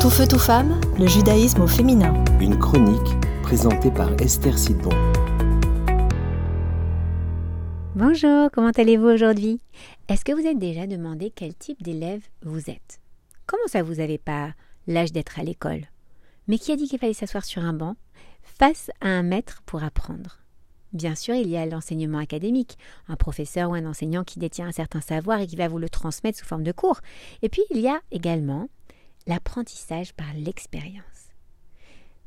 [0.00, 2.24] Tout feu, tout femme, le judaïsme au féminin.
[2.40, 4.88] Une chronique présentée par Esther Sidbon.
[7.94, 9.60] Bonjour, comment allez-vous aujourd'hui?
[10.08, 12.98] Est-ce que vous êtes déjà demandé quel type d'élève vous êtes?
[13.44, 14.54] Comment ça vous n'avez pas
[14.86, 15.82] l'âge d'être à l'école?
[16.48, 17.96] Mais qui a dit qu'il fallait s'asseoir sur un banc
[18.42, 20.38] face à un maître pour apprendre?
[20.94, 22.78] Bien sûr, il y a l'enseignement académique,
[23.08, 25.90] un professeur ou un enseignant qui détient un certain savoir et qui va vous le
[25.90, 27.00] transmettre sous forme de cours.
[27.42, 28.70] Et puis, il y a également
[29.26, 31.04] l'apprentissage par l'expérience.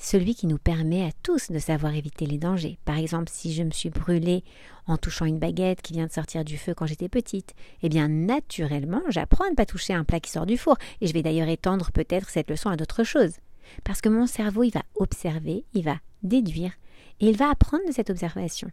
[0.00, 2.78] Celui qui nous permet à tous de savoir éviter les dangers.
[2.84, 4.44] Par exemple, si je me suis brûlée
[4.86, 8.06] en touchant une baguette qui vient de sortir du feu quand j'étais petite, eh bien
[8.06, 10.76] naturellement, j'apprends à ne pas toucher un plat qui sort du four.
[11.00, 13.38] Et je vais d'ailleurs étendre peut-être cette leçon à d'autres choses.
[13.82, 16.72] Parce que mon cerveau, il va observer, il va déduire,
[17.20, 18.70] et il va apprendre de cette observation.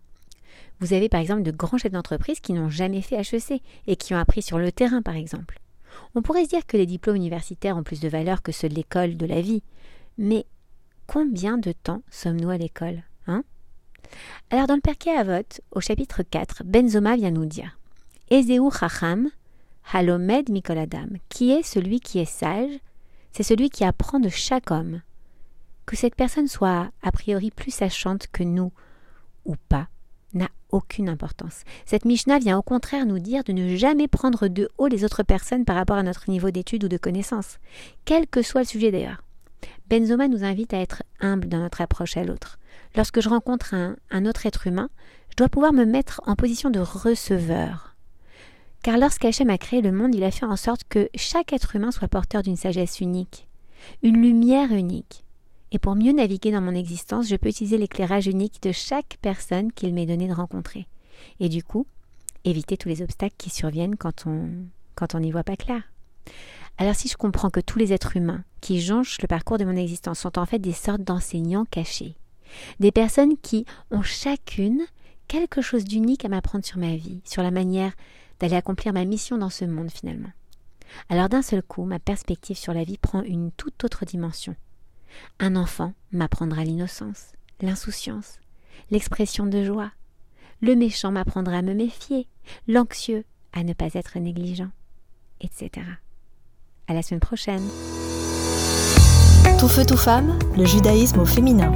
[0.80, 4.14] Vous avez par exemple de grands chefs d'entreprise qui n'ont jamais fait HEC et qui
[4.14, 5.60] ont appris sur le terrain par exemple.
[6.16, 8.76] On pourrait se dire que les diplômes universitaires ont plus de valeur que ceux de
[8.76, 9.64] l'école de la vie.
[10.18, 10.46] Mais
[11.08, 13.44] combien de temps sommes-nous à l'école hein?
[14.50, 17.78] Alors dans le Perké Avot, au chapitre 4, Benzoma vient nous dire
[18.30, 19.30] Ezeu Chacham,
[19.92, 22.80] Halomed Mikoladam, qui est celui qui est sage,
[23.32, 25.02] c'est celui qui apprend de chaque homme.
[25.86, 28.72] Que cette personne soit a priori plus sachante que nous
[29.46, 29.88] ou pas,
[30.76, 31.64] aucune importance.
[31.86, 35.24] Cette Mishnah vient au contraire nous dire de ne jamais prendre de haut les autres
[35.24, 37.60] personnes par rapport à notre niveau d'études ou de connaissances,
[38.04, 39.24] quel que soit le sujet d'ailleurs.
[39.90, 42.60] Benzoma nous invite à être humble dans notre approche à l'autre.
[42.96, 44.90] Lorsque je rencontre un, un autre être humain,
[45.30, 47.96] je dois pouvoir me mettre en position de receveur.
[48.84, 51.92] Car lorsqu'Hachem a créé le monde, il a fait en sorte que chaque être humain
[51.92, 53.48] soit porteur d'une sagesse unique,
[54.04, 55.25] une lumière unique.
[55.72, 59.72] Et pour mieux naviguer dans mon existence, je peux utiliser l'éclairage unique de chaque personne
[59.72, 60.88] qu'il m'est donné de rencontrer.
[61.40, 61.86] Et du coup,
[62.44, 64.50] éviter tous les obstacles qui surviennent quand on
[64.96, 65.82] quand on n'y voit pas clair.
[66.78, 69.76] Alors si je comprends que tous les êtres humains qui jonchent le parcours de mon
[69.76, 72.16] existence sont en fait des sortes d'enseignants cachés,
[72.80, 74.82] des personnes qui ont chacune
[75.28, 77.94] quelque chose d'unique à m'apprendre sur ma vie, sur la manière
[78.40, 80.32] d'aller accomplir ma mission dans ce monde finalement.
[81.10, 84.56] Alors d'un seul coup, ma perspective sur la vie prend une toute autre dimension.
[85.40, 88.40] Un enfant m'apprendra l'innocence, l'insouciance,
[88.92, 89.92] l'expression de joie.
[90.62, 92.28] Le méchant m'apprendra à me méfier,
[92.68, 94.70] l'anxieux à ne pas être négligent,
[95.42, 95.86] etc.
[96.88, 97.68] À la semaine prochaine.
[99.60, 101.72] Tout feu, tout femme, le judaïsme au féminin.